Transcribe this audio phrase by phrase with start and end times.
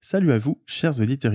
[0.00, 1.34] Salut à vous, chers auditeurs.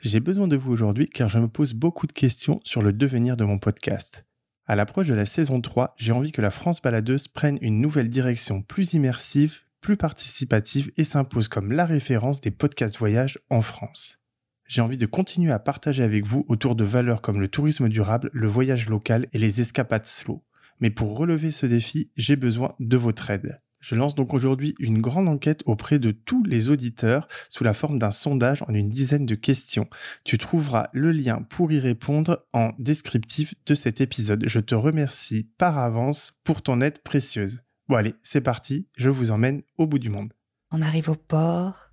[0.00, 3.36] J'ai besoin de vous aujourd'hui car je me pose beaucoup de questions sur le devenir
[3.36, 4.26] de mon podcast.
[4.66, 8.08] À l'approche de la saison 3, j'ai envie que la France baladeuse prenne une nouvelle
[8.08, 14.18] direction plus immersive, plus participative et s'impose comme la référence des podcasts voyage en France.
[14.66, 18.30] J'ai envie de continuer à partager avec vous autour de valeurs comme le tourisme durable,
[18.32, 20.44] le voyage local et les escapades slow.
[20.80, 23.62] Mais pour relever ce défi, j'ai besoin de votre aide.
[23.82, 27.98] Je lance donc aujourd'hui une grande enquête auprès de tous les auditeurs sous la forme
[27.98, 29.88] d'un sondage en une dizaine de questions.
[30.24, 34.44] Tu trouveras le lien pour y répondre en descriptif de cet épisode.
[34.46, 37.62] Je te remercie par avance pour ton aide précieuse.
[37.88, 40.32] Bon allez, c'est parti, je vous emmène au bout du monde.
[40.70, 41.91] On arrive au port,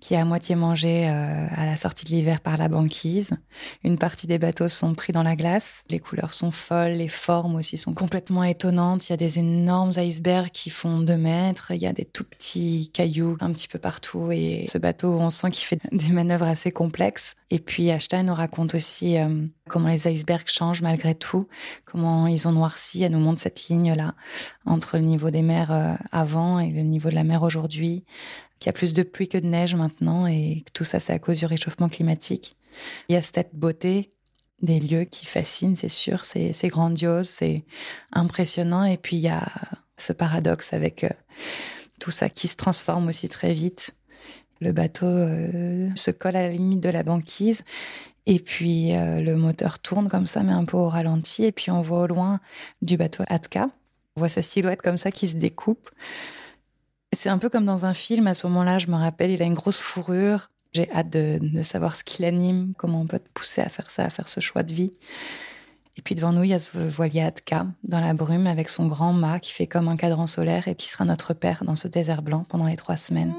[0.00, 3.30] qui est à moitié mangé euh, à la sortie de l'hiver par la banquise.
[3.84, 5.82] Une partie des bateaux sont pris dans la glace.
[5.90, 9.08] Les couleurs sont folles, les formes aussi sont complètement étonnantes.
[9.08, 11.72] Il y a des énormes icebergs qui font deux mètres.
[11.72, 14.30] Il y a des tout petits cailloux un petit peu partout.
[14.32, 17.34] Et ce bateau, on sent qu'il fait des manœuvres assez complexes.
[17.50, 21.48] Et puis Ashton nous raconte aussi euh, comment les icebergs changent malgré tout,
[21.84, 23.02] comment ils ont noirci.
[23.02, 24.14] Elle nous montre cette ligne-là
[24.66, 28.04] entre le niveau des mers euh, avant et le niveau de la mer aujourd'hui
[28.60, 31.12] qu'il y a plus de pluie que de neige maintenant et que tout ça, c'est
[31.12, 32.56] à cause du réchauffement climatique.
[33.08, 34.12] Il y a cette beauté
[34.62, 37.64] des lieux qui fascinent, c'est sûr, c'est grandiose, c'est
[38.12, 38.84] impressionnant.
[38.84, 39.48] Et puis il y a
[39.96, 41.08] ce paradoxe avec euh,
[41.98, 43.92] tout ça qui se transforme aussi très vite.
[44.60, 47.64] Le bateau euh, se colle à la limite de la banquise.
[48.26, 51.44] Et puis euh, le moteur tourne comme ça, mais un peu au ralenti.
[51.44, 52.40] Et puis on voit au loin
[52.82, 53.70] du bateau Atka.
[54.16, 55.88] On voit sa silhouette comme ça qui se découpe.
[57.12, 58.26] C'est un peu comme dans un film.
[58.26, 60.50] À ce moment-là, je me rappelle, il a une grosse fourrure.
[60.72, 64.04] J'ai hâte de, savoir ce qui l'anime, comment on peut te pousser à faire ça,
[64.04, 64.92] à faire ce choix de vie.
[65.96, 68.86] Et puis devant nous, il y a ce voilier Atka dans la brume avec son
[68.86, 71.88] grand mât qui fait comme un cadran solaire et qui sera notre père dans ce
[71.88, 73.34] désert blanc pendant les trois semaines.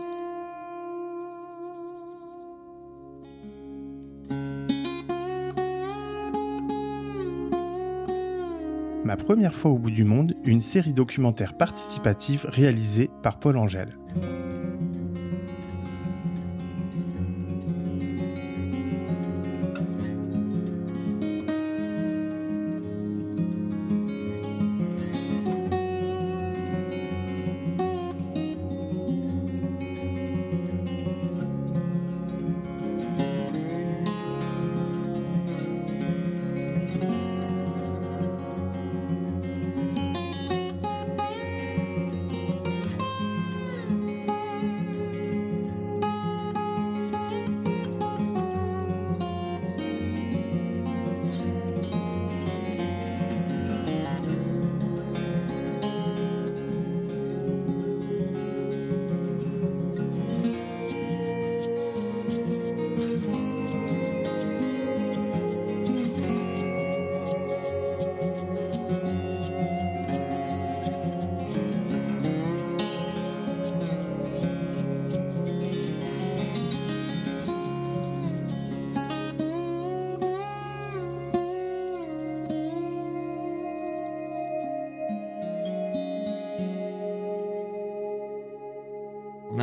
[9.18, 13.90] Première fois au bout du monde, une série documentaire participative réalisée par Paul Angèle.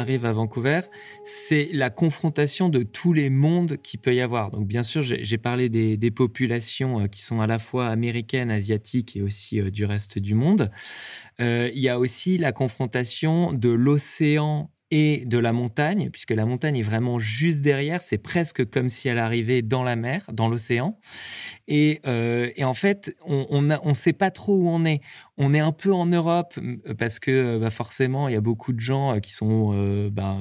[0.08, 0.80] Arrive à Vancouver,
[1.24, 4.50] c'est la confrontation de tous les mondes qu'il peut y avoir.
[4.50, 9.16] Donc bien sûr, j'ai parlé des, populations euh, qui sont à la fois américaines, asiatiques
[9.16, 10.70] et aussi euh, du reste du monde.
[11.40, 16.46] Euh, il y a aussi la confrontation de l'océan et de la montagne, puisque la
[16.46, 20.48] montagne est vraiment juste derrière, c'est presque comme si elle arrivait dans la mer, dans
[20.48, 20.98] l'océan.
[21.66, 25.00] Et, euh, en fait, on ne sait pas trop où on est.
[25.36, 26.58] On est un peu en Europe,
[26.98, 30.40] parce que bah forcément, il y a beaucoup de gens euh, qui sont euh, ben,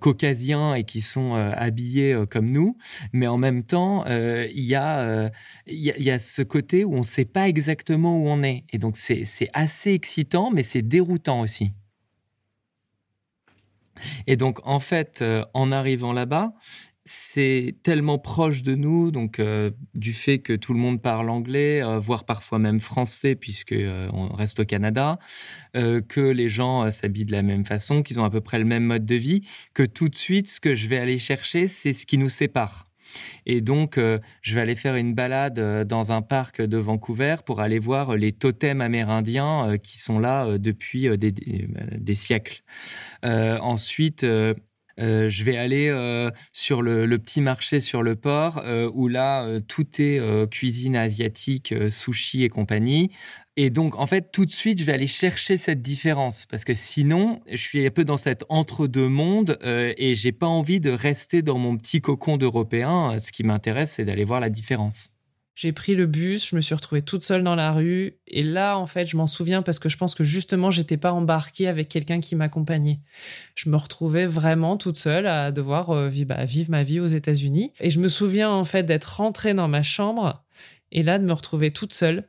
[0.00, 2.76] caucasiens et qui sont habillés comme nous,
[3.12, 5.30] mais en même temps, il y a
[6.18, 8.64] ce côté où on ne sait pas exactement où on est.
[8.72, 11.72] Et donc, c'est assez excitant, mais c'est déroutant aussi.
[14.26, 16.54] Et donc, en fait, euh, en arrivant là-bas,
[17.04, 21.80] c'est tellement proche de nous, donc euh, du fait que tout le monde parle anglais,
[21.80, 23.76] euh, voire parfois même français, puisque
[24.12, 25.18] on reste au Canada,
[25.74, 28.84] que les gens s'habillent de la même façon, qu'ils ont à peu près le même
[28.84, 29.42] mode de vie,
[29.72, 32.85] que tout de suite, ce que je vais aller chercher, c'est ce qui nous sépare.
[33.46, 37.36] Et donc, euh, je vais aller faire une balade euh, dans un parc de Vancouver
[37.44, 42.62] pour aller voir les totems amérindiens euh, qui sont là depuis des, siècles.
[43.22, 44.24] ensuite,
[44.98, 45.90] je vais aller
[46.52, 48.62] sur le, petit marché sur le port
[48.94, 50.20] où là tout est
[50.50, 53.10] cuisine asiatique, sushi et compagnie.
[53.58, 56.74] Et donc, en fait, tout de suite, je vais aller chercher cette différence parce que
[56.74, 60.90] sinon, je suis un peu dans cet entre-deux mondes euh, et j'ai pas envie de
[60.90, 63.18] rester dans mon petit cocon d'européen.
[63.18, 65.08] Ce qui m'intéresse, c'est d'aller voir la différence.
[65.56, 68.18] J'ai pris le bus, je me suis retrouvée toute seule dans la rue.
[68.28, 71.12] Et là, en fait, je m'en souviens parce que je pense que justement, j'étais pas
[71.12, 73.00] embarquée avec quelqu'un qui m'accompagnait.
[73.54, 77.72] Je me retrouvais vraiment toute seule à devoir euh, bah, vivre ma vie aux États-Unis.
[77.80, 80.44] Et je me souviens, en fait, d'être rentrée dans ma chambre
[80.92, 82.28] et là, de me retrouver toute seule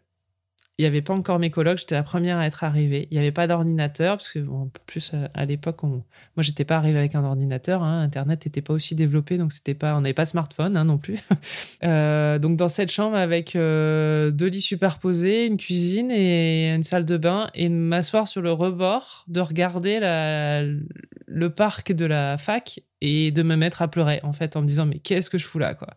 [0.79, 3.07] il n'y avait pas encore mes colocs, j'étais la première à être arrivée.
[3.09, 4.39] Il n'y avait pas d'ordinateur, parce que,
[4.85, 5.87] plus à, l'époque, on...
[5.87, 6.03] moi,
[6.41, 7.81] j'étais pas arrivée avec un ordinateur.
[7.81, 8.01] Hein.
[8.01, 11.17] Internet n'était pas aussi développé, donc c'était pas, on n'avait pas smartphone hein, non plus.
[11.83, 17.05] euh, donc, dans cette chambre, avec euh, deux lits superposés, une cuisine et une salle
[17.05, 23.31] de bain, et m'asseoir sur le rebord, de regarder le parc de la fac et
[23.31, 25.59] de me mettre à pleurer, en fait, en me disant, mais qu'est-ce que je fous
[25.59, 25.95] là, quoi?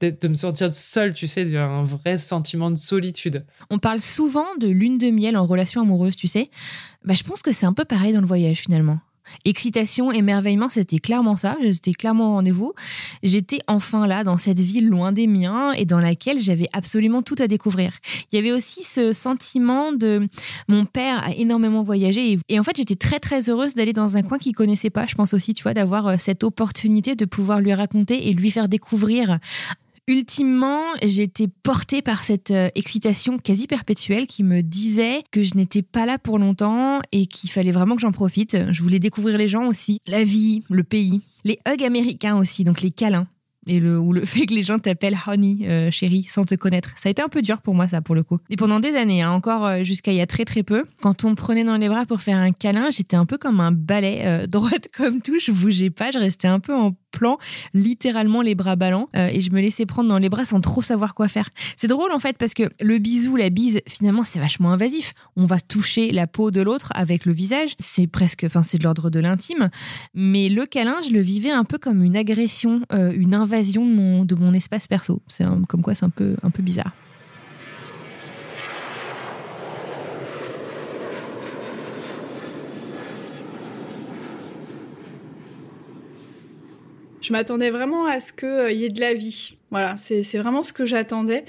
[0.00, 3.44] De me sentir seule, tu sais, un vrai sentiment de solitude.
[3.68, 6.50] On parle souvent de lune de miel en relation amoureuse, tu sais.
[7.04, 9.00] Bah, je pense que c'est un peu pareil dans le voyage finalement.
[9.44, 11.56] Excitation, émerveillement, c'était clairement ça.
[11.62, 12.72] J'étais clairement au rendez-vous.
[13.22, 17.36] J'étais enfin là, dans cette ville loin des miens et dans laquelle j'avais absolument tout
[17.38, 17.92] à découvrir.
[18.32, 20.28] Il y avait aussi ce sentiment de
[20.68, 24.22] mon père a énormément voyagé et, en fait j'étais très très heureuse d'aller dans un
[24.22, 25.06] coin qu'il connaissait pas.
[25.06, 28.50] Je pense aussi, tu vois, d'avoir euh, cette opportunité de pouvoir lui raconter et lui
[28.50, 29.38] faire découvrir
[30.10, 35.82] ultimement, j'étais portée par cette euh, excitation quasi perpétuelle qui me disait que je n'étais
[35.82, 38.72] pas là pour longtemps et qu'il fallait vraiment que j'en profite.
[38.72, 42.82] Je voulais découvrir les gens aussi, la vie, le pays, les hugs américains aussi, donc
[42.82, 43.28] les câlins
[43.68, 46.92] et le, ou le fait que les gens t'appellent honey, euh, chérie, sans te connaître.
[46.96, 48.38] Ça a été un peu dur pour moi, ça, pour le coup.
[48.50, 51.24] Et pendant des années, hein, encore euh, jusqu'à il y a très très peu, quand
[51.24, 53.72] on me prenait dans les bras pour faire un câlin, j'étais un peu comme un
[53.72, 57.38] balai, droite comme tout, je bougeais pas, je restais un peu en plan,
[57.74, 60.82] littéralement les bras ballants, euh, et je me laissais prendre dans les bras sans trop
[60.82, 61.50] savoir quoi faire.
[61.76, 65.12] C'est drôle en fait parce que le bisou, la bise, finalement c'est vachement invasif.
[65.36, 68.84] On va toucher la peau de l'autre avec le visage, c'est presque, enfin c'est de
[68.84, 69.70] l'ordre de l'intime,
[70.14, 73.92] mais le câlin, je le vivais un peu comme une agression, euh, une invasion de
[73.92, 75.22] mon, de mon espace perso.
[75.28, 76.92] C'est comme quoi c'est un peu, un peu bizarre.
[87.20, 89.54] Je m'attendais vraiment à ce qu'il euh, y ait de la vie.
[89.70, 91.44] Voilà, c'est vraiment ce que j'attendais.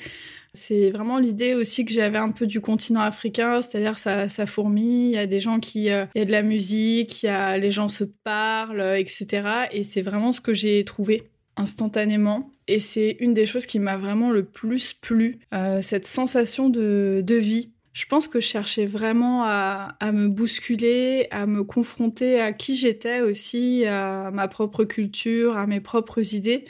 [0.54, 5.12] C'est vraiment l'idée aussi que j'avais un peu du continent africain, c'est-à-dire ça, ça fourmille,
[5.12, 7.30] il y a des gens qui, euh, il y a de la musique, il y
[7.30, 9.68] a les gens se parlent, etc.
[9.72, 11.24] Et c'est vraiment ce que j'ai trouvé
[11.56, 12.52] instantanément.
[12.68, 17.24] Et c'est une des choses qui m'a vraiment le plus plu, euh, cette sensation de,
[17.26, 22.54] de vie je pense que je cherchais vraiment à, me bousculer, à me confronter à
[22.54, 26.66] qui j'étais aussi, à ma propre culture, à mes propres idées.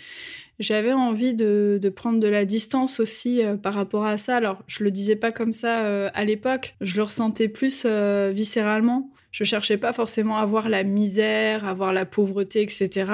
[0.61, 4.35] J'avais envie de, prendre de la distance aussi euh, par rapport à ça.
[4.35, 8.31] Alors, je le disais pas comme ça euh, à l'époque, je le ressentais plus euh,
[8.33, 9.09] viscéralement.
[9.31, 13.11] Je cherchais pas forcément à voir la misère, à voir la pauvreté, etc.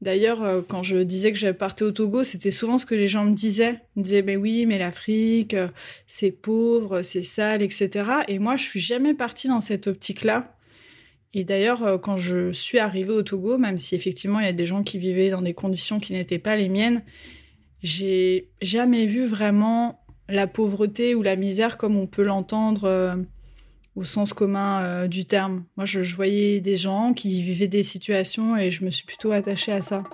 [0.00, 3.08] D'ailleurs, euh, quand je disais que je partais au Togo, c'était souvent ce que les
[3.08, 3.80] gens me disaient.
[3.96, 5.68] Ils me disaient, mais oui, mais l'Afrique, euh,
[6.06, 8.10] c'est pauvre, c'est sale, etc.
[8.28, 10.54] Et moi, je suis jamais partie dans cette optique-là.
[11.34, 14.52] Et d'ailleurs, euh, quand je suis arrivée au Togo, même si effectivement il y a
[14.52, 17.02] des gens qui vivaient dans des conditions qui n'étaient pas les miennes,
[17.82, 23.24] j'ai jamais vu vraiment la pauvreté ou la misère comme on peut l'entendre
[23.98, 25.64] au sens commun euh, du terme.
[25.76, 29.72] Moi, je, voyais des gens qui vivaient des situations et je me suis plutôt attachée
[29.72, 30.04] à ça.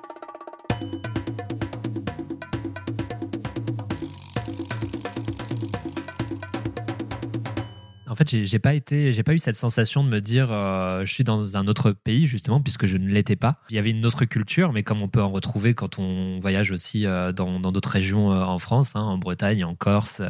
[8.09, 11.13] En fait, j'ai pas été, j'ai pas eu cette sensation de me dire, euh, je
[11.13, 13.57] suis dans un autre pays justement, puisque je ne l'étais pas.
[13.69, 16.71] Il y avait une autre culture, mais comme on peut en retrouver quand on voyage
[16.71, 20.23] aussi euh, dans d'autres régions en France, hein, en Bretagne, en Corse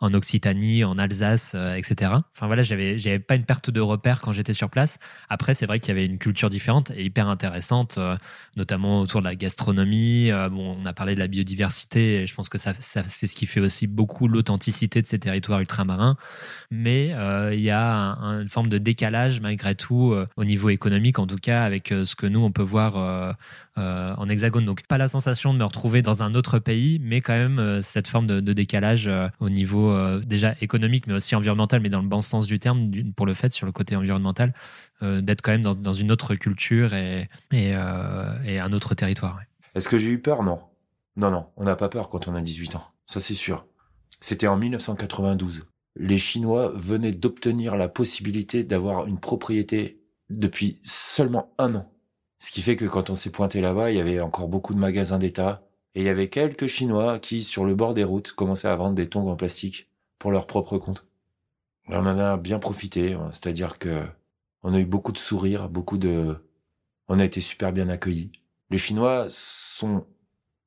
[0.00, 2.12] en Occitanie, en Alsace, euh, etc.
[2.34, 4.98] Enfin voilà, j'avais j'avais pas une perte de repère quand j'étais sur place.
[5.28, 8.16] Après, c'est vrai qu'il y avait une culture différente et hyper intéressante, euh,
[8.56, 10.30] notamment autour de la gastronomie.
[10.30, 12.22] Euh, bon, on a parlé de la biodiversité.
[12.22, 15.60] Et je pense que ça, c'est ce qui fait aussi beaucoup l'authenticité de ces territoires
[15.60, 16.16] ultramarins.
[16.70, 17.08] Mais
[17.52, 21.64] il y a une forme de décalage malgré tout au niveau économique, en tout cas
[21.64, 23.36] avec ce que nous on peut voir
[23.78, 24.64] en hexagone.
[24.64, 27.82] Donc pas la sensation de me retrouver dans un autre pays, mais quand même euh,
[27.82, 32.08] cette forme de, décalage euh, au niveau déjà économique, mais aussi environnemental, mais dans le
[32.08, 34.52] bon sens du terme, pour le fait sur le côté environnemental,
[35.02, 39.40] d'être quand même dans, une autre culture et, un autre territoire.
[39.74, 40.42] Est-ce que j'ai eu peur?
[40.42, 40.60] Non.
[41.16, 43.66] Non, non, on n'a pas peur quand on a 18 ans, ça c'est sûr.
[44.20, 45.66] C'était en 1992.
[45.96, 51.90] Les Chinois venaient d'obtenir la possibilité d'avoir une propriété depuis seulement un an
[52.38, 54.78] Ce qui fait que quand on s'est pointé là-bas, il y avait encore beaucoup de
[54.78, 55.62] magasins d'État.
[55.94, 58.94] Et il y avait quelques Chinois qui, sur le bord des routes, commençaient à vendre
[58.94, 61.06] des tongs en plastique pour leur propre compte.
[61.90, 64.04] Et on en a bien profité, c'est-à-dire que
[64.62, 66.36] on a eu beaucoup de sourires, beaucoup de,
[67.08, 68.32] on a été super bien accueillis.
[68.70, 70.06] Les Chinois sont,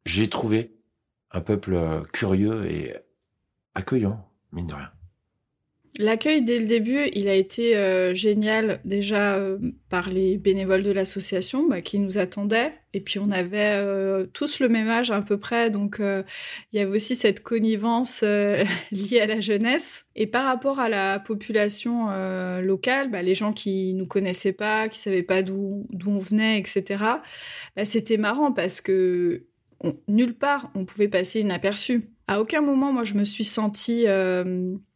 [0.06, 0.76] j'ai trouvé,
[1.32, 2.96] un peuple euh, curieux et
[3.76, 4.92] accueillant, mine de rien.
[6.02, 10.90] L'accueil dès le début, il a été euh, génial déjà euh, par les bénévoles de
[10.90, 12.74] l'association bah, qui nous attendaient.
[12.96, 16.80] Et puis on avait euh, tous le même âge à peu près, donc il y
[16.80, 18.24] avait aussi cette connivence
[18.92, 20.06] liée à la jeunesse.
[20.16, 22.08] Et par rapport à la population
[22.62, 27.04] locale, bah, les gens qui nous connaissaient pas, qui savaient pas d'où on venait, etc.
[27.76, 29.44] Bah, c'était marrant parce que
[30.08, 32.10] nulle part on pouvait passer inaperçu.
[32.28, 34.08] À aucun moment moi je me suis sentie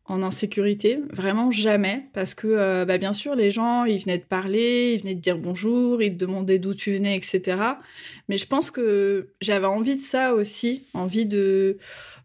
[0.07, 4.27] en insécurité, vraiment jamais, parce que euh, bah, bien sûr les gens ils venaient te
[4.27, 7.57] parler, ils venaient te dire bonjour, ils te demandaient d'où tu venais, etc.
[8.29, 11.79] Mais je pense que j'avais envie de ça aussi, envie de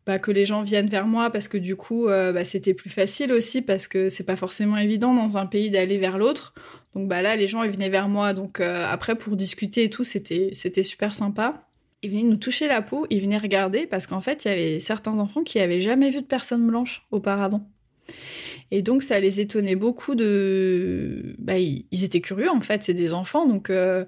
[0.04, 2.90] bah, que les gens viennent vers moi parce que du coup euh, bah, c'était plus
[2.90, 6.52] facile aussi parce que c'est pas forcément évident dans un pays d'aller vers l'autre.
[6.94, 9.90] Donc bah là les gens ils venaient vers moi, donc euh, après pour discuter et
[9.90, 11.69] tout c'était c'était super sympa
[12.02, 14.78] ils venaient nous toucher la peau, ils venaient regarder parce qu'en fait, il y avait
[14.78, 17.62] certains enfants qui avaient jamais vu de personne blanche auparavant.
[18.72, 21.34] Et donc, ça les étonnait beaucoup de.
[21.38, 23.46] Bah, ils, étaient curieux, en fait, c'est des enfants.
[23.46, 24.04] Donc, euh,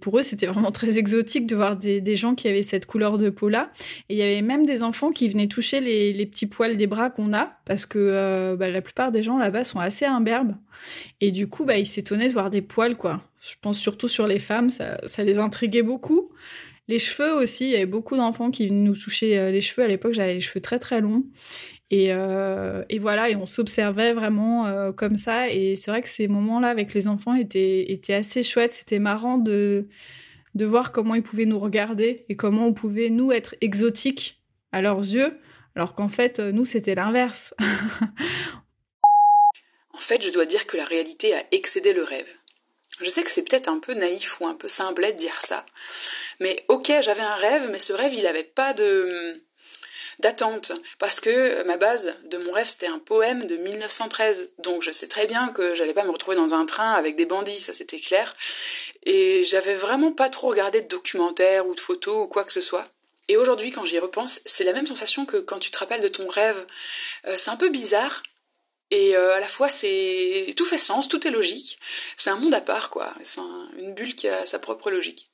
[0.00, 3.28] pour eux, c'était vraiment très exotique de voir des, gens qui avaient cette couleur de
[3.28, 3.70] peau-là.
[4.08, 7.10] Et il y avait même des enfants qui venaient toucher les, petits poils des bras
[7.10, 10.54] qu'on a, parce que euh, bah, la plupart des gens là-bas sont assez imberbes.
[11.20, 13.20] Et du coup, bah, ils s'étonnaient de voir des poils, quoi.
[13.42, 16.30] Je pense surtout sur les femmes, ça, ça les intriguait beaucoup.
[16.88, 19.84] Les cheveux aussi, il y avait beaucoup d'enfants qui nous toucher euh, les cheveux.
[19.84, 21.24] À l'époque, j'avais les cheveux très très longs.
[21.90, 25.50] Et, euh, voilà, et on s'observait vraiment euh, comme ça.
[25.50, 28.72] Et c'est vrai que ces moments-là avec les enfants étaient, assez chouettes.
[28.72, 29.86] C'était marrant de,
[30.54, 34.40] de voir comment ils pouvaient nous regarder et comment on pouvait, nous, être exotiques
[34.72, 35.38] à leurs yeux,
[35.76, 37.54] alors qu'en fait, nous, c'était l'inverse.
[39.92, 42.26] en fait, je dois dire que la réalité a excédé le rêve.
[43.00, 45.64] Je sais que c'est peut-être un peu naïf ou un peu simplet de dire ça,
[46.40, 49.40] mais ok, j'avais un rêve, mais ce rêve, il n'avait pas de
[50.20, 54.90] d'attente parce que ma base de mon rêve c'était un poème de 1913 donc je
[54.98, 57.72] sais très bien que j'allais pas me retrouver dans un train avec des bandits ça
[57.78, 58.34] c'était clair
[59.04, 62.62] et j'avais vraiment pas trop regardé de documentaires ou de photos ou quoi que ce
[62.62, 62.88] soit
[63.28, 66.08] et aujourd'hui quand j'y repense c'est la même sensation que quand tu te rappelles de
[66.08, 66.66] ton rêve
[67.26, 68.20] euh, c'est un peu bizarre
[68.90, 71.78] et euh, à la fois, c'est tout fait sens, tout est logique.
[72.24, 73.12] C'est un monde à part, quoi.
[73.34, 73.40] C'est
[73.82, 75.28] une bulle qui a sa propre logique.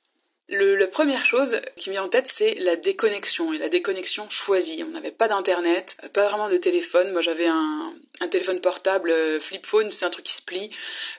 [0.47, 4.83] La première chose qui me vient en tête, c'est la déconnexion et la déconnexion choisie.
[4.83, 7.13] On n'avait pas d'internet, pas vraiment de téléphone.
[7.13, 10.69] Moi, j'avais un, un, téléphone portable euh, flip phone, c'est un truc qui se plie.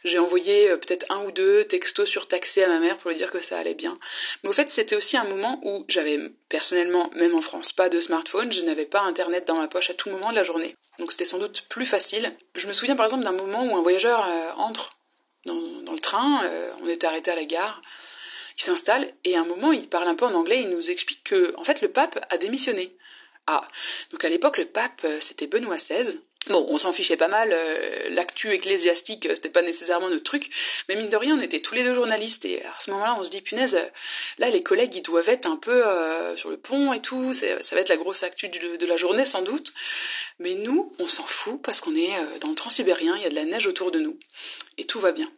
[0.05, 3.33] J'ai envoyé euh, peut-être un ou deux textos surtaxés à ma mère pour lui dire
[3.33, 3.99] que ça allait bien.
[4.45, 8.01] Mais au fait, c'était aussi un moment où j'avais personnellement, même en France, pas de
[8.03, 8.53] smartphone.
[8.53, 10.77] Je n'avais pas internet dans ma poche à tout moment de la journée.
[11.01, 12.33] Donc c'était sans doute plus facile.
[12.55, 14.93] Je me souviens par exemple d'un moment où un voyageur euh, entre
[15.47, 16.49] dans, dans, le train.
[16.83, 17.81] on était arrêté à la gare
[18.59, 21.23] il s'installe et à un moment il parle un peu en anglais, il nous explique
[21.25, 22.93] que en fait le pape a démissionné.
[23.47, 23.69] Ah,
[24.11, 26.19] donc à l'époque le pape euh, c'était Benoît XVI.
[26.49, 30.49] Bon, on s'en fichait pas mal, euh, l'actu ecclésiastique euh, c'était pas nécessairement notre truc,
[30.89, 33.25] mais mine de rien on était tous les deux journalistes et à ce moment-là on
[33.25, 33.77] se dit punaise,
[34.39, 35.83] là les collègues ils doivent être un peu
[36.39, 39.29] sur le pont et tout, ça va être la grosse actu de, de la journée
[39.31, 39.73] sans doute,
[40.39, 43.35] mais nous on s'en fout parce qu'on est dans le transsibérien, il y a de
[43.35, 44.19] la neige autour de nous
[44.79, 45.29] et tout va bien.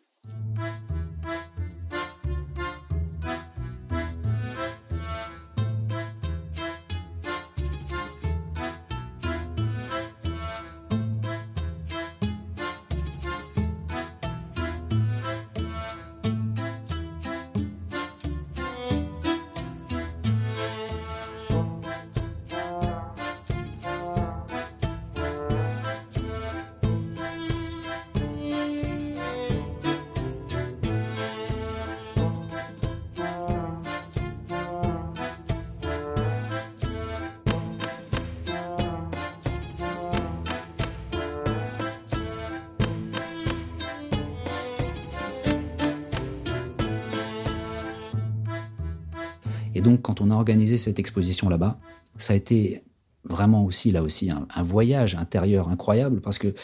[49.89, 51.79] Donc, quand on a organisé cette exposition là-bas,
[52.19, 52.83] ça a été
[53.25, 56.55] vraiment aussi, là aussi, un, voyage intérieur incroyable parce que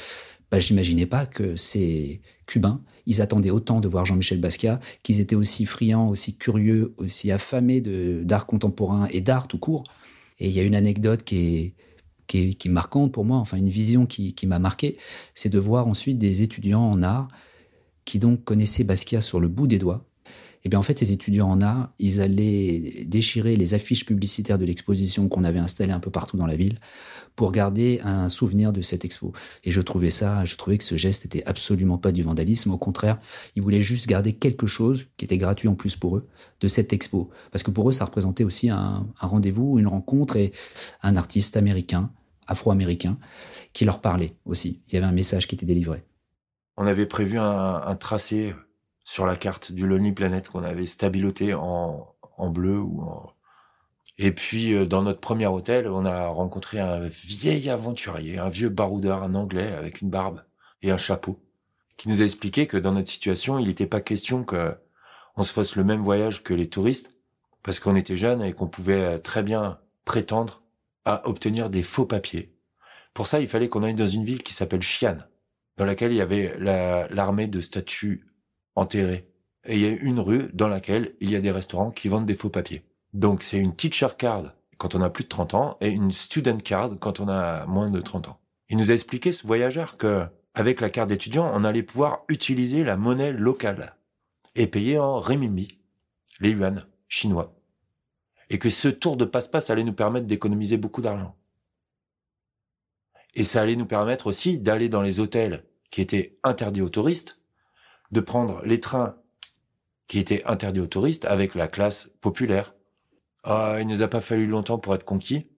[0.50, 5.37] bah, j'imaginais pas que ces Cubains, ils attendaient autant de voir Jean-Michel Basquiat, qu'ils étaient
[5.37, 9.85] aussi friands, aussi curieux, aussi affamés d'art contemporain et d'art tout court.
[10.38, 11.75] Et il y a une anecdote qui est,
[12.26, 14.99] qui est, marquante pour moi, enfin une vision qui, qui m'a marqué,
[15.35, 17.28] c'est de voir ensuite des étudiants en art
[18.04, 20.04] qui donc connaissaient Basquiat sur le bout des doigts
[20.64, 24.64] Et bien en fait, ces étudiants en art, ils allaient déchirer les affiches publicitaires de
[24.64, 26.78] l'exposition qu'on avait installée un peu partout dans la ville
[27.37, 29.33] pour garder un souvenir de cette expo.
[29.64, 32.71] Et je trouvais ça, je trouvais que ce geste était absolument pas du vandalisme.
[32.71, 33.18] Au contraire,
[33.56, 36.28] ils voulaient juste garder quelque chose qui était gratuit en plus pour eux
[36.61, 37.30] de cette expo.
[37.50, 40.52] Parce que pour eux, ça représentait aussi un, rendez-vous, une rencontre et
[41.02, 42.11] un artiste américain,
[42.47, 43.18] afro-américain,
[43.73, 44.83] qui leur parlait aussi.
[44.88, 46.04] Il y avait un message qui était délivré.
[46.76, 48.54] On avait prévu un, tracé
[49.04, 53.34] sur la carte du Lonely Planet qu'on avait stabiloté en, en bleu ou en,
[54.18, 58.68] et puis, euh, dans notre premier hôtel, on a rencontré un vieil aventurier, un vieux
[58.68, 60.42] baroudeur, un anglais avec une barbe
[60.82, 61.40] et un chapeau,
[61.96, 64.76] qui nous a expliqué que dans notre situation, il n'était pas question que
[65.37, 67.11] on se fasse le même voyage que les touristes,
[67.64, 70.62] parce qu'on était jeunes et qu'on pouvait très bien prétendre
[71.04, 72.54] à obtenir des faux papiers.
[73.14, 75.18] Pour ça, il fallait qu'on aille dans une ville qui s'appelle Xi'an,
[75.76, 78.25] dans laquelle il y avait l'armée de statues
[78.76, 79.28] enterrées.
[79.66, 82.26] Et il y a une rue dans laquelle il y a des restaurants qui vendent
[82.26, 82.83] des faux papiers.
[83.12, 86.59] Donc c'est une teacher card quand on a plus de 30 ans et une student
[86.59, 88.40] card quand on a moins de 30 ans.
[88.69, 92.85] Il nous a expliqué ce voyageur que avec la carte d'étudiant, on allait pouvoir utiliser
[92.85, 93.97] la monnaie locale
[94.54, 95.78] et payer en renminbi,
[96.40, 97.57] les yuan chinois.
[98.50, 101.35] Et que ce tour de passe-passe allait nous permettre d'économiser beaucoup d'argent.
[103.35, 107.40] Et ça allait nous permettre aussi d'aller dans les hôtels qui étaient interdits aux touristes,
[108.14, 109.16] de prendre les trains
[110.06, 112.75] qui étaient interdits aux touristes avec la classe populaire,
[113.42, 115.50] ah, il nous a pas fallu longtemps pour être conquis.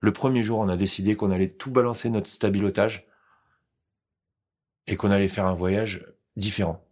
[0.00, 3.06] Le premier jour, on a décidé qu'on allait tout balancer notre stabilotage
[4.88, 6.84] et qu'on allait faire un voyage différent.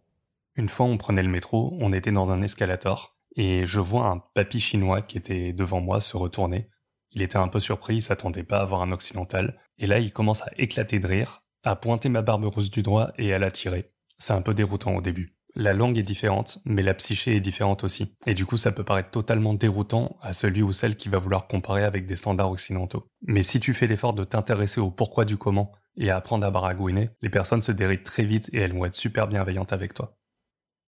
[0.55, 4.19] Une fois, on prenait le métro, on était dans un escalator et je vois un
[4.19, 6.69] papy chinois qui était devant moi se retourner.
[7.11, 9.59] Il était un peu surpris, il s'attendait pas à voir un occidental.
[9.79, 13.11] Et là, il commence à éclater de rire, à pointer ma barbe rousse du doigt
[13.17, 13.91] et à la tirer.
[14.19, 15.35] C'est un peu déroutant au début.
[15.55, 18.15] La langue est différente, mais la psyché est différente aussi.
[18.27, 21.47] Et du coup, ça peut paraître totalement déroutant à celui ou celle qui va vouloir
[21.47, 23.07] comparer avec des standards occidentaux.
[23.23, 26.51] Mais si tu fais l'effort de t'intéresser au pourquoi du comment et à apprendre à
[26.51, 30.17] baragouiner, les personnes se dérident très vite et elles vont être super bienveillantes avec toi.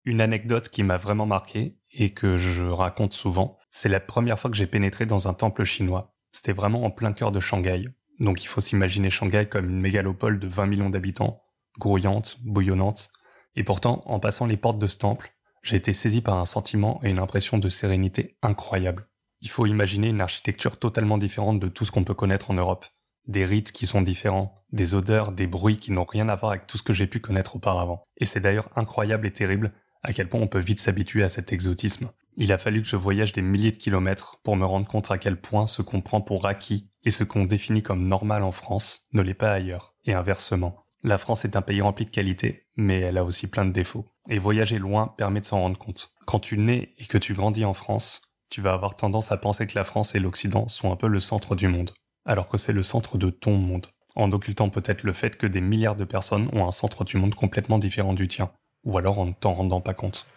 [0.03, 4.51] Une anecdote qui m'a vraiment marqué et que je raconte souvent, c'est la première fois
[4.51, 6.15] que j'ai pénétré dans un temple chinois.
[6.31, 7.85] C'était vraiment en plein cœur de Shanghai.
[8.20, 11.35] Donc il faut s'imaginer Shanghai comme une mégalopole de 20 millions d'habitants,
[11.79, 13.11] grouillante, bouillonnante,
[13.55, 15.33] et pourtant, en passant les portes de ce temple,
[15.64, 19.07] j'ai été saisi par un sentiment et une impression de sérénité incroyable.
[19.42, 22.85] Il faut imaginer une architecture totalement différente de tout ce qu'on peut connaître en Europe.
[23.27, 26.68] Des rites qui sont différents, des odeurs, des bruits qui n'ont rien à voir avec
[26.68, 28.03] tout ce que j'ai pu connaître auparavant.
[28.18, 31.51] Et c'est d'ailleurs incroyable et terrible à quel point on peut vite s'habituer à cet
[31.51, 32.09] exotisme.
[32.38, 35.18] Il a fallu que je voyage des milliers de kilomètres pour me rendre compte à
[35.18, 39.07] quel point ce qu'on prend pour acquis et ce qu'on définit comme normal en France
[39.14, 40.79] ne l'est pas ailleurs, et inversement.
[41.03, 44.05] La France est un pays rempli de qualités, mais elle a aussi plein de défauts.
[44.27, 46.12] Et voyager loin permet de s'en rendre compte.
[46.25, 49.66] Quand tu nais et que tu grandis en France, tu vas avoir tendance à penser
[49.66, 51.92] que la France et l'Occident sont un peu le centre du monde,
[52.25, 55.62] alors que c'est le centre de ton monde, en occultant peut-être le fait que des
[55.62, 58.51] milliards de personnes ont un centre du monde complètement différent du tien,
[58.83, 60.27] ou alors en ne t'en rendant pas compte.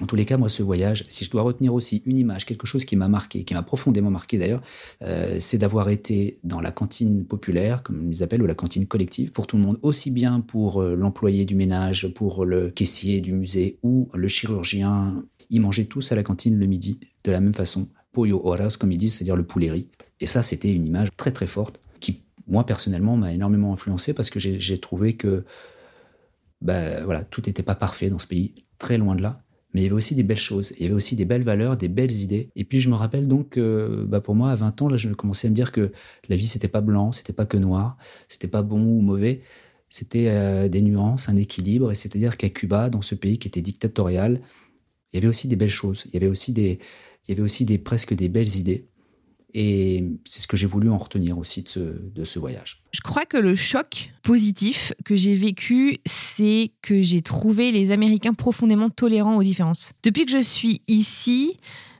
[0.00, 2.66] En tous les cas, moi, ce voyage, si je dois retenir aussi une image, quelque
[2.66, 4.60] chose qui m'a marqué, qui m'a profondément marqué d'ailleurs,
[5.02, 9.32] euh, c'est d'avoir été dans la cantine populaire, comme ils appellent, ou la cantine collective,
[9.32, 13.32] pour tout le monde, aussi bien pour euh, l'employé du ménage, pour le caissier du
[13.32, 15.24] musée ou le chirurgien.
[15.48, 17.88] Ils mangeaient tous à la cantine le midi, de la même façon.
[18.12, 19.88] Pollo horas, comme ils disent, c'est-à-dire le poulet riz.
[20.20, 24.28] Et ça, c'était une image très très forte qui, moi, personnellement, m'a énormément influencé parce
[24.28, 25.44] que j'ai trouvé que
[26.60, 29.45] ben, voilà, tout n'était pas parfait dans ce pays, très loin de là
[29.76, 31.76] mais il y avait aussi des belles choses, il y avait aussi des belles valeurs,
[31.76, 32.48] des belles idées.
[32.56, 35.10] Et puis je me rappelle donc que bah pour moi, à 20 ans, là, je
[35.10, 35.92] commençais à me dire que
[36.30, 39.42] la vie, c'était pas blanc, c'était pas que noir, c'était pas bon ou mauvais,
[39.90, 41.92] c'était euh, des nuances, un équilibre.
[41.92, 44.40] Et c'est-à-dire qu'à Cuba, dans ce pays qui était dictatorial,
[45.12, 46.78] il y avait aussi des belles choses, il y avait aussi des,
[47.26, 48.88] il y avait aussi des presque des belles idées.
[49.54, 52.82] Et c'est ce que j'ai voulu en retenir aussi de ce, de ce voyage.
[52.92, 58.34] Je crois que le choc positif que j'ai vécu, c'est que j'ai trouvé les Américains
[58.34, 59.92] profondément tolérants aux différences.
[60.02, 61.58] Depuis que je suis ici,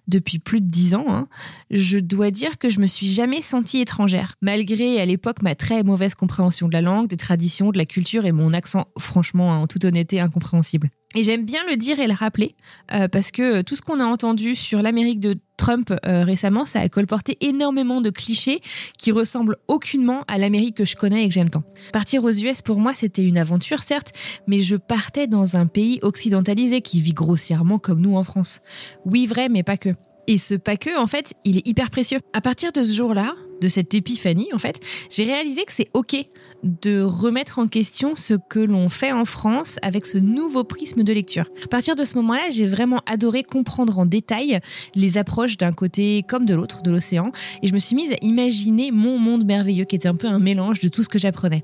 [0.09, 1.29] depuis plus de dix ans, hein,
[1.71, 5.83] je dois dire que je me suis jamais sentie étrangère, malgré à l'époque ma très
[5.83, 9.67] mauvaise compréhension de la langue, des traditions, de la culture et mon accent, franchement, en
[9.67, 10.91] toute honnêteté, incompréhensible.
[11.19, 12.55] Et j'aime bien le dire et le rappeler,
[12.93, 16.81] euh, parce que tout ce qu'on a entendu sur l'Amérique de Trump euh, récemment, ça
[16.81, 18.61] a colporté énormément de clichés
[18.99, 21.63] qui ressemblent aucunement à l'Amérique que je connais et que j'aime tant.
[21.91, 24.13] Partir aux US, pour moi, c'était une aventure, certes,
[24.47, 28.61] mais je partais dans un pays occidentalisé qui vit grossièrement comme nous en France.
[29.07, 29.95] Oui, vrai, mais pas que.
[30.27, 32.19] Et ce pas que, en fait, il est hyper précieux.
[32.35, 36.15] À partir de ce jour-là, de cette épiphanie, en fait, j'ai réalisé que c'est OK
[36.63, 41.13] de remettre en question ce que l'on fait en France avec ce nouveau prisme de
[41.13, 41.47] lecture.
[41.65, 44.61] À partir de ce moment-là, j'ai vraiment adoré comprendre en détail
[44.95, 48.17] les approches d'un côté comme de l'autre de l'océan et je me suis mise à
[48.23, 51.63] imaginer mon monde merveilleux qui était un peu un mélange de tout ce que j'apprenais.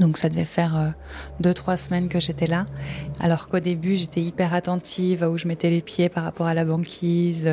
[0.00, 0.88] Donc ça devait faire euh,
[1.38, 2.64] deux, trois semaines que j'étais là.
[3.20, 6.54] Alors qu'au début, j'étais hyper attentive à où je mettais les pieds par rapport à
[6.54, 7.48] la banquise.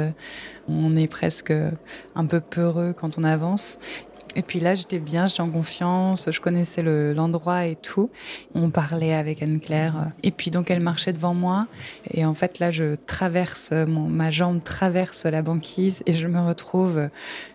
[0.67, 1.53] On est presque
[2.15, 3.77] un peu peureux quand on avance.
[4.37, 8.11] Et puis là, j'étais bien, j'étais en confiance, je connaissais l'endroit et tout.
[8.53, 10.11] On parlait avec Anne-Claire.
[10.21, 11.65] Et puis donc, elle marchait devant moi.
[12.11, 17.09] Et en fait, là, je traverse, ma jambe traverse la banquise et je me retrouve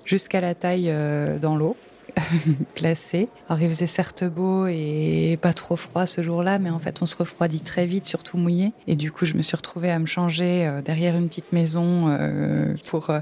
[0.04, 1.76] jusqu'à la taille euh, dans l'eau.
[2.76, 3.28] glacé.
[3.48, 7.06] Alors il faisait certes beau et pas trop froid ce jour-là, mais en fait on
[7.06, 8.72] se refroidit très vite, surtout mouillé.
[8.86, 12.08] Et du coup je me suis retrouvée à me changer euh, derrière une petite maison
[12.08, 13.20] euh, pour euh,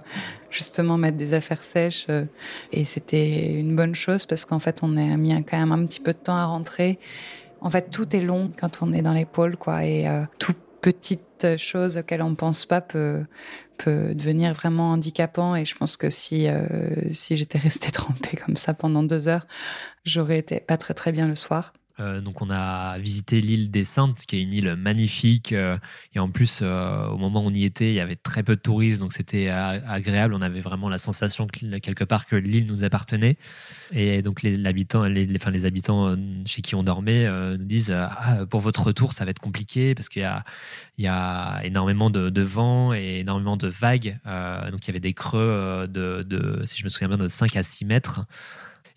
[0.51, 2.07] justement mettre des affaires sèches.
[2.73, 6.01] Et c'était une bonne chose parce qu'en fait on a mis quand même un petit
[6.01, 6.99] peu de temps à rentrer.
[7.61, 9.85] En fait tout est long quand on est dans les pôles, quoi.
[9.85, 10.07] Et
[10.39, 11.21] tout petite
[11.57, 13.25] chose auxquelles on pense pas peut,
[13.79, 15.57] peut devenir vraiment handicapant.
[15.57, 16.67] Et je pense que si, euh,
[17.13, 19.47] si j'étais restée trempée comme ça pendant deux heures,
[20.05, 21.73] j'aurais été pas très très bien le soir.
[22.01, 25.53] Euh, donc on a visité l'île des Saintes, qui est une île magnifique.
[25.53, 25.77] Euh,
[26.15, 28.57] et en plus, euh, au moment où on y était, il y avait très peu
[28.57, 30.35] de touristes, donc c'était agréable.
[30.35, 33.37] On avait vraiment la sensation quelque part que l'île nous appartenait.
[33.93, 38.61] Et donc les, habitants, les, les habitants chez qui on dormait nous disent ah, pour
[38.61, 40.45] votre retour, ça va être compliqué parce qu'il y a,
[40.97, 44.19] il y a énormément de, vent et énormément de vagues.
[44.25, 47.57] donc il y avait des creux de, de, si je me souviens bien, de 5
[47.57, 48.27] à 6 mètres.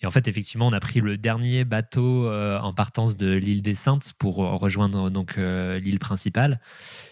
[0.04, 3.62] Et en fait, effectivement, on a pris le dernier bateau euh, en partance de l'île
[3.62, 6.60] des Saintes pour rejoindre donc euh, l'île principale.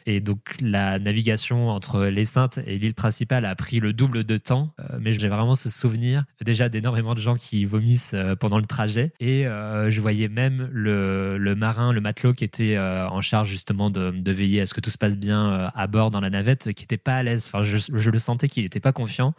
[0.05, 4.37] Et donc la navigation entre les Saintes et l'île principale a pris le double de
[4.37, 4.73] temps.
[4.79, 9.13] Euh, mais j'ai vraiment ce souvenir déjà d'énormément de gens qui vomissent pendant le trajet.
[9.21, 14.31] Et je voyais même le, marin, le matelot qui était en charge justement de, de,
[14.31, 16.97] veiller à ce que tout se passe bien à bord dans la navette, qui n'était
[16.97, 17.45] pas à l'aise.
[17.47, 19.33] Enfin, je, je le sentais qu'il n'était pas confiant.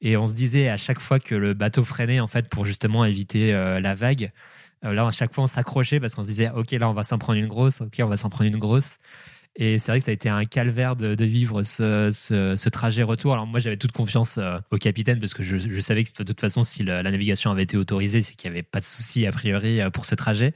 [0.00, 2.95] Et on se disait à chaque fois que le bateau freinait en fait pour justement
[3.04, 4.32] éviter euh, la vague.
[4.84, 7.04] Euh, là, à chaque fois, on s'accrochait parce qu'on se disait, OK, là, on va
[7.04, 8.98] s'en prendre une grosse, OK, on va s'en prendre une grosse.
[9.58, 13.32] Et c'est vrai que ça a été un calvaire de, vivre ce, trajet retour.
[13.32, 16.40] Alors moi, j'avais toute confiance euh, au capitaine parce que je, savais que de toute
[16.40, 19.26] façon, si la, la navigation avait été autorisée, c'est qu'il n'y avait pas de souci
[19.26, 20.52] a priori pour ce trajet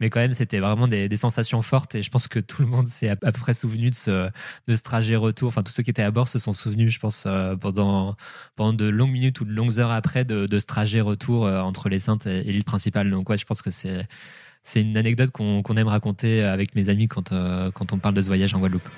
[0.00, 2.86] mais quand même c'était vraiment des, sensations fortes et je pense que tout le monde
[2.86, 4.28] s'est à, peu près souvenu de ce,
[4.66, 7.24] de trajet retour enfin tous ceux qui étaient à bord se sont souvenus je pense
[7.26, 8.16] euh, pendant
[8.54, 11.60] pendant de longues minutes ou de longues heures après de, de ce trajet retour euh,
[11.60, 14.06] entre les Saintes et, l'île principale donc ouais je pense que c'est
[14.62, 18.20] c'est une anecdote qu'on aime raconter avec mes amis quand, euh, quand on parle de
[18.20, 18.88] ce voyage en Guadeloupe.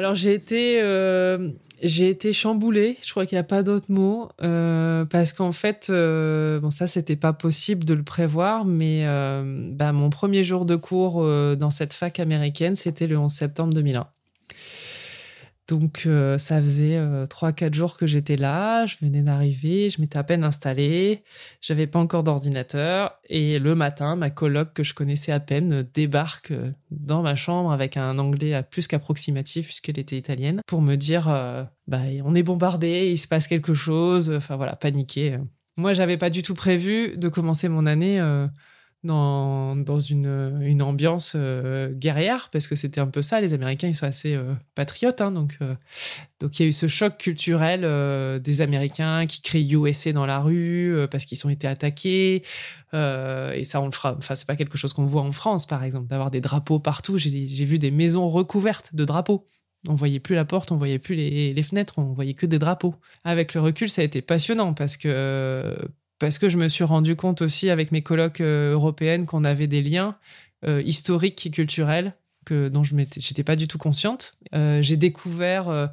[0.00, 1.50] Alors j'ai été, euh,
[1.82, 2.96] j'ai été chamboulée.
[3.04, 6.86] Je crois qu'il n'y a pas d'autre mot euh, parce qu'en fait, euh, bon ça
[6.86, 9.04] c'était pas possible de le prévoir, mais
[9.74, 14.06] bah, mon premier jour de cours dans cette fac américaine, c'était le 11 septembre 2001.
[15.70, 20.00] Donc euh, ça faisait euh, trois, 4 jours que j'étais là, je venais d'arriver, je
[20.00, 21.22] m'étais à peine installée,
[21.60, 23.20] j'avais pas encore d'ordinateur.
[23.28, 27.70] Et le matin, ma coloc que je connaissais à peine débarque euh, dans ma chambre
[27.70, 31.26] avec un anglais plus qu'approximatif puisqu'elle était italienne pour me dire
[31.86, 35.38] bah on est bombardé, il se passe quelque chose, enfin voilà, paniquer.
[35.76, 38.20] Moi, j'avais pas du tout prévu de commencer mon année
[39.02, 43.40] dans, une ambiance euh, guerrière, parce que c'était un peu ça.
[43.40, 45.20] Les Américains, ils sont assez euh, patriotes.
[45.20, 45.74] Hein, donc, euh,
[46.40, 47.80] donc, il y a eu ce choc culturel
[48.40, 52.42] des Américains qui crient USA dans la rue parce qu'ils ont été attaqués.
[52.92, 54.16] et ça, on le fera.
[54.18, 57.16] Enfin, c'est pas quelque chose qu'on voit en France, par exemple, d'avoir des drapeaux partout.
[57.16, 59.46] J'ai vu des maisons recouvertes de drapeaux.
[59.88, 62.58] On voyait plus la porte, on voyait plus les, les, fenêtres, on voyait que des
[62.58, 62.94] drapeaux.
[63.24, 65.74] Avec le recul, ça a été passionnant parce que
[66.20, 69.66] parce que je me suis rendu compte aussi avec mes colloques euh, européennes qu'on avait
[69.66, 70.16] des liens
[70.64, 72.14] euh, historiques et culturels
[72.50, 74.34] dont je n'étais pas du tout consciente.
[74.56, 75.88] Euh, j'ai découvert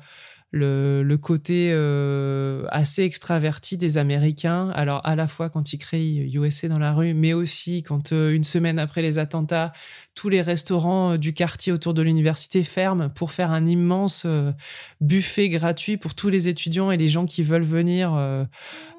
[0.52, 4.70] le, côté euh, assez extraverti des Américains.
[4.70, 8.34] Alors, à la fois quand ils crient USA dans la rue, mais aussi quand, euh,
[8.34, 9.74] une semaine après les attentats,
[10.16, 14.26] tous les restaurants euh, du quartier autour de l'université ferment pour faire un immense
[15.02, 18.12] buffet gratuit pour tous les étudiants et les gens qui veulent venir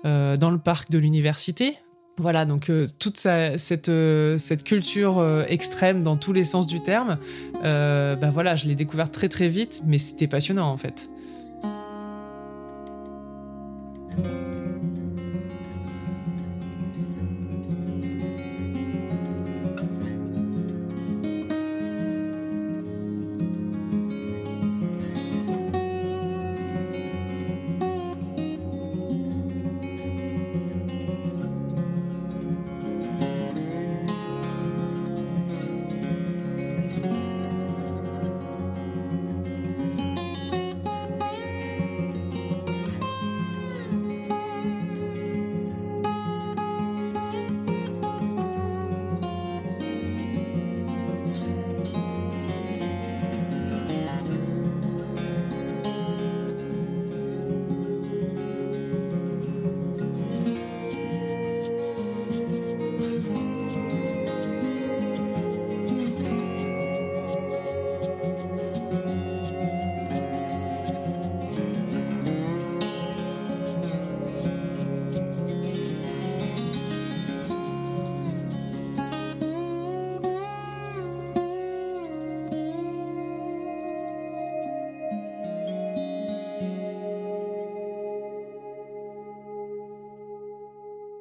[0.04, 1.76] dans le parc de l'université.
[2.18, 7.18] Voilà, donc toute cette, culture extrême dans tous les sens du terme,
[7.62, 11.10] ben voilà, je l'ai découvert très très vite, mais c'était passionnant en fait.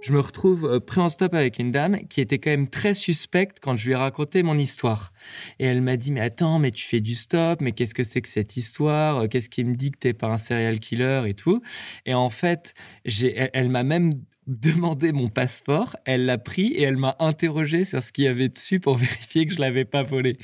[0.08, 2.94] Je me retrouve euh, pris en stop avec une dame qui était quand même très
[2.94, 5.12] suspecte quand je lui ai raconté mon histoire.
[5.60, 8.22] Et elle m'a dit, mais attends, mais tu fais du stop, mais qu'est-ce que c'est
[8.22, 9.24] que cette histoire?
[9.24, 11.62] Euh, Qu'est-ce qui me dit que t'es pas un serial killer et tout?
[12.06, 14.14] Et en fait, elle, m'a même
[14.48, 18.48] demandé mon passeport, elle l'a pris et elle m'a interrogé sur ce qu'il y avait
[18.48, 20.38] dessus pour vérifier que je l'avais pas volé.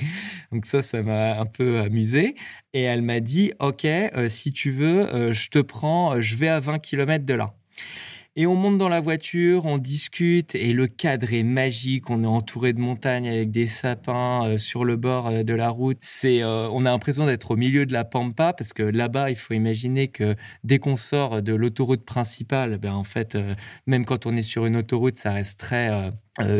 [0.52, 2.34] Donc ça, ça m'a un peu amusé.
[2.74, 6.60] Et elle m'a dit, ok, euh, si tu veux, je te prends, je vais à
[6.60, 7.54] 20 km de là.
[8.36, 12.10] Et on monte dans la voiture, on discute et le cadre est magique.
[12.10, 15.70] On est entouré de montagnes avec des sapins euh, sur le bord euh, de la
[15.70, 15.98] route.
[16.00, 19.36] C'est, euh, on a l'impression d'être au milieu de la pampa parce que là-bas, il
[19.36, 23.38] faut imaginer que dès qu'on sort de l'autoroute principale, ben en fait,
[23.86, 26.12] même quand on est sur une autoroute, ça reste très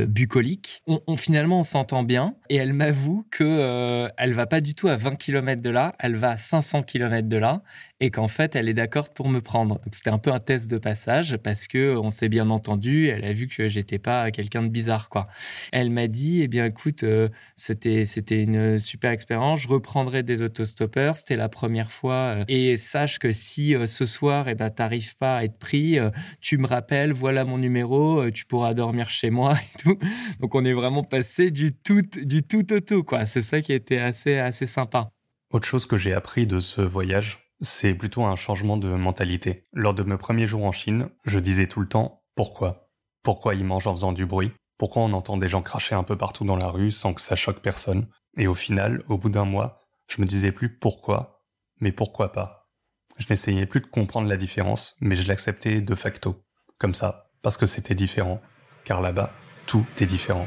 [0.07, 0.83] bucolique.
[0.87, 4.87] On, finalement on s'entend bien et elle m'avoue que euh, elle va pas du tout
[4.87, 7.63] à 20 km de là, elle va à 500 km de là
[8.01, 9.81] et qu'en fait elle est d'accord pour me prendre.
[9.93, 13.33] C'était un peu un test de passage parce que on s'est bien entendu, elle a
[13.33, 15.27] vu que j'étais pas quelqu'un de bizarre quoi.
[15.73, 20.43] Elle m'a dit eh bien écoute euh, c'était c'était une super expérience, je reprendrai des
[20.43, 24.71] autostoppeurs, c'était la première fois euh, et sache que si euh, ce soir eh ben
[24.71, 25.99] t'arrives pas à être pris,
[26.41, 29.59] tu me rappelles, voilà mon numéro, tu pourras dormir chez moi.
[30.41, 33.27] Donc on est vraiment passé du tout du tout au tout quoi.
[33.27, 35.11] C'est ça qui été assez assez sympa.
[35.51, 39.65] Autre chose que j'ai appris de ce voyage, c'est plutôt un changement de mentalité.
[39.73, 42.89] Lors de mes premiers jours en Chine, je disais tout le temps pourquoi?
[43.23, 44.53] Pourquoi ils mangent en faisant du bruit?
[44.77, 47.37] Pourquoi on entend des gens cracher un peu partout dans la rue sans que ça
[47.37, 48.09] choque personne?
[48.37, 51.45] Et au final, au bout d'un mois, je me disais plus pourquoi,
[51.81, 52.71] mais pourquoi pas.
[53.17, 56.45] Je n'essayais plus de comprendre la différence, mais je l'acceptais de facto,
[56.79, 58.41] comme ça, parce que c'était différent.
[58.85, 59.33] Car là-bas,
[59.67, 60.47] tout est différent.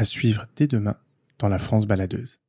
[0.00, 0.96] À suivre dès demain
[1.38, 2.40] dans la France baladeuse.